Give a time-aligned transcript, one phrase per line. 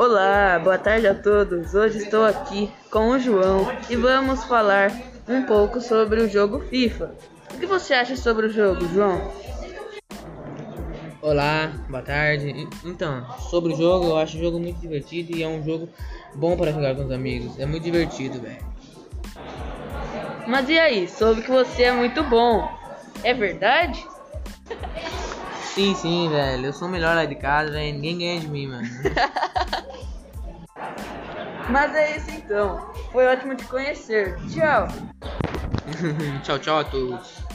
[0.00, 1.74] Olá, boa tarde a todos.
[1.74, 4.90] Hoje estou aqui com o João e vamos falar
[5.28, 7.14] um pouco sobre o jogo FIFA.
[7.52, 9.30] O que você acha sobre o jogo, João?
[11.20, 12.66] Olá, boa tarde.
[12.82, 15.86] Então, sobre o jogo, eu acho o jogo muito divertido e é um jogo
[16.34, 17.58] bom para jogar com os amigos.
[17.58, 18.64] É muito divertido, velho.
[20.46, 21.08] Mas e aí?
[21.08, 22.66] Soube que você é muito bom.
[23.22, 24.02] É verdade?
[25.74, 26.64] Sim, sim, velho.
[26.64, 27.92] Eu sou o melhor lá de casa, velho.
[27.92, 28.88] Ninguém ganha de mim, mano.
[31.70, 32.92] Mas é isso então.
[33.12, 34.36] Foi ótimo te conhecer.
[34.48, 34.88] Tchau.
[36.42, 37.49] tchau, tchau a todos.